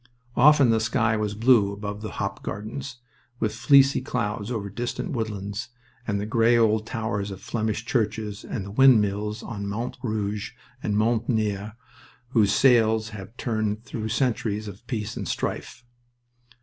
Often 0.35 0.71
the 0.71 0.79
sky 0.79 1.15
was 1.15 1.35
blue 1.35 1.71
above 1.71 2.01
the 2.01 2.13
hop 2.13 2.41
gardens, 2.41 2.97
with 3.39 3.53
fleecy 3.53 4.01
clouds 4.01 4.49
over 4.49 4.67
distant 4.67 5.11
woodlands 5.11 5.69
and 6.07 6.19
the 6.19 6.25
gray 6.25 6.57
old 6.57 6.87
towers 6.87 7.29
of 7.29 7.39
Flemish 7.39 7.85
churches 7.85 8.43
and 8.43 8.65
the 8.65 8.71
windmills 8.71 9.43
on 9.43 9.67
Mont 9.67 9.97
Rouge 10.01 10.53
and 10.81 10.97
Mont 10.97 11.29
Neir, 11.29 11.73
whose 12.29 12.51
sails 12.51 13.09
have 13.09 13.37
turned 13.37 13.83
through 13.83 14.09
centuries 14.09 14.67
of 14.67 14.87
peace 14.87 15.15
and 15.15 15.27
strife. 15.27 15.85